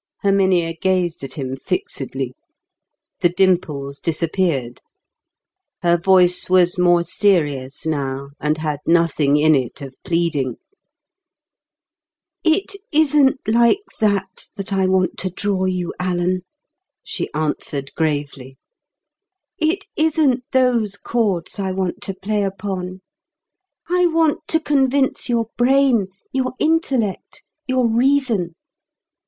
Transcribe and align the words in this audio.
Herminia 0.23 0.73
gazed 0.73 1.23
at 1.23 1.33
him 1.35 1.55
fixedly; 1.55 2.33
the 3.19 3.29
dimples 3.29 3.99
disappeared. 3.99 4.81
Her 5.83 5.95
voice 5.95 6.49
was 6.49 6.79
more 6.79 7.03
serious 7.03 7.85
now, 7.85 8.29
and 8.39 8.57
had 8.57 8.79
nothing 8.87 9.37
in 9.37 9.53
it 9.53 9.79
of 9.79 9.95
pleading. 10.03 10.55
"It 12.43 12.73
isn't 12.91 13.41
like 13.47 13.83
that 13.99 14.47
that 14.55 14.73
I 14.73 14.87
want 14.87 15.19
to 15.19 15.29
draw 15.29 15.65
you, 15.65 15.93
Alan," 15.99 16.45
she 17.03 17.29
answered 17.35 17.93
gravely. 17.93 18.57
"It 19.59 19.85
isn't 19.95 20.43
those 20.51 20.97
chords 20.97 21.59
I 21.59 21.73
want 21.73 22.01
to 22.01 22.15
play 22.15 22.41
upon. 22.41 23.01
I 23.87 24.07
want 24.07 24.47
to 24.47 24.59
convince 24.59 25.29
your 25.29 25.49
brain, 25.57 26.07
your 26.33 26.53
intellect, 26.59 27.43
your 27.67 27.87
reason. 27.87 28.55